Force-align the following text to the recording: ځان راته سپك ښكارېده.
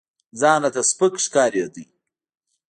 ځان 0.39 0.59
راته 0.63 0.81
سپك 0.89 1.13
ښكارېده. 1.25 1.83